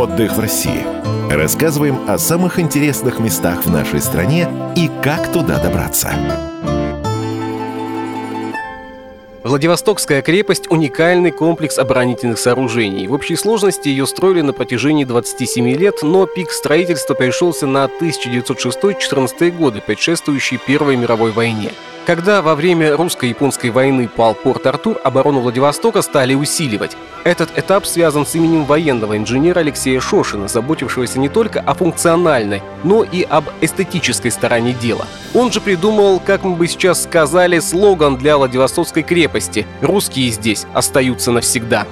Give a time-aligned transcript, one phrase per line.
[0.00, 0.82] Отдых в России.
[1.30, 6.10] Рассказываем о самых интересных местах в нашей стране и как туда добраться.
[9.44, 13.08] Владивостокская крепость– уникальный комплекс оборонительных сооружений.
[13.08, 19.50] В общей сложности ее строили на протяжении 27 лет, но пик строительства пришелся на 1906-14
[19.50, 21.72] годы, предшествующие Первой мировой войне.
[22.10, 26.96] Когда во время русско-японской войны пал порт Артур, оборону Владивостока стали усиливать.
[27.22, 33.04] Этот этап связан с именем военного инженера Алексея Шошина, заботившегося не только о функциональной, но
[33.04, 35.06] и об эстетической стороне дела.
[35.34, 41.30] Он же придумал, как мы бы сейчас сказали, слоган для Владивостокской крепости «Русские здесь остаются
[41.30, 41.86] навсегда».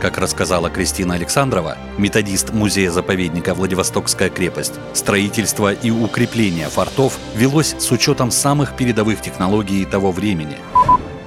[0.00, 8.30] Как рассказала Кристина Александрова, методист музея-заповедника Владивостокская крепость, строительство и укрепление фортов велось с учетом
[8.30, 10.58] самых передовых технологий того времени.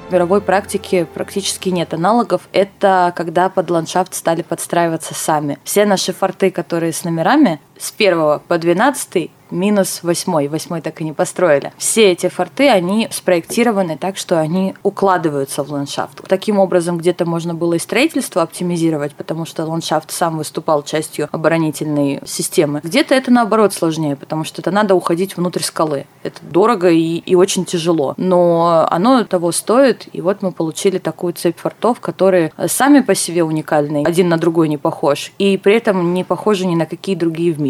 [0.09, 2.41] В мировой практике практически нет аналогов.
[2.51, 5.59] Это когда под ландшафт стали подстраиваться сами.
[5.63, 10.47] Все наши форты, которые с номерами, с 1 по 12 минус восьмой.
[10.47, 11.73] Восьмой так и не построили.
[11.77, 16.22] Все эти форты, они спроектированы так, что они укладываются в ландшафт.
[16.27, 22.22] Таким образом, где-то можно было и строительство оптимизировать, потому что ландшафт сам выступал частью оборонительной
[22.25, 22.81] системы.
[22.83, 26.05] Где-то это наоборот сложнее, потому что это надо уходить внутрь скалы.
[26.23, 28.13] Это дорого и, и очень тяжело.
[28.17, 33.44] Но оно того стоит, и вот мы получили такую цепь фортов, которые сами по себе
[33.44, 37.53] уникальны, один на другой не похож, и при этом не похожи ни на какие другие
[37.53, 37.69] в мире.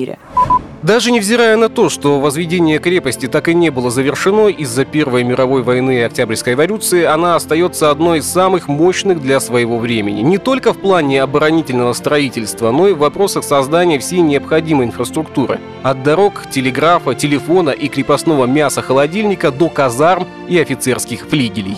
[0.81, 5.61] Даже невзирая на то, что возведение крепости так и не было завершено из-за Первой мировой
[5.61, 10.22] войны и Октябрьской революции, она остается одной из самых мощных для своего времени.
[10.22, 15.59] Не только в плане оборонительного строительства, но и в вопросах создания всей необходимой инфраструктуры.
[15.83, 21.77] От дорог, телеграфа, телефона и крепостного мяса холодильника до казарм и офицерских флигелей.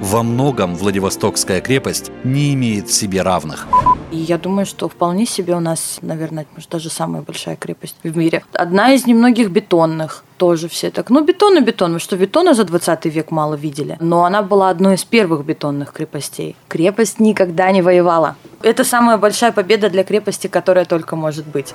[0.00, 3.66] Во многом Владивостокская крепость не имеет в себе равных.
[4.10, 8.16] И я думаю, что вполне себе у нас, наверное, может, даже самая большая крепость в
[8.16, 8.42] мире.
[8.52, 12.64] Одна из немногих бетонных тоже все так, ну бетон и бетон, мы что, бетона за
[12.64, 13.96] 20 век мало видели.
[14.00, 16.56] Но она была одной из первых бетонных крепостей.
[16.68, 18.36] Крепость никогда не воевала.
[18.62, 21.74] Это самая большая победа для крепости, которая только может быть.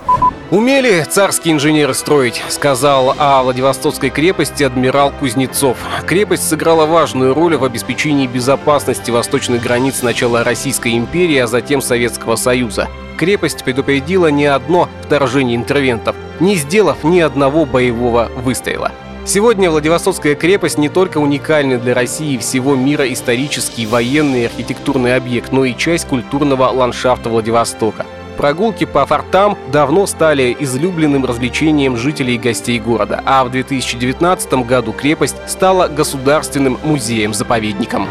[0.51, 5.77] Умели царские инженеры строить, сказал о Владивостокской крепости адмирал Кузнецов.
[6.05, 12.35] Крепость сыграла важную роль в обеспечении безопасности восточных границ начала Российской империи, а затем Советского
[12.35, 12.89] Союза.
[13.17, 18.91] Крепость предупредила не одно вторжение интервентов, не сделав ни одного боевого выстрела.
[19.25, 25.15] Сегодня Владивостокская крепость не только уникальный для России и всего мира исторический, военный и архитектурный
[25.15, 28.05] объект, но и часть культурного ландшафта Владивостока.
[28.37, 34.91] Прогулки по фортам давно стали излюбленным развлечением жителей и гостей города, а в 2019 году
[34.91, 38.09] крепость стала государственным музеем-заповедником.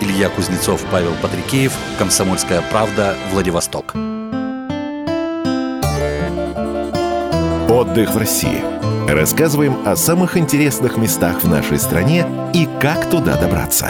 [0.00, 3.94] Илья Кузнецов, Павел Патрикеев, Комсомольская правда, Владивосток.
[7.68, 8.73] Отдых в России.
[9.08, 13.88] Рассказываем о самых интересных местах в нашей стране и как туда добраться.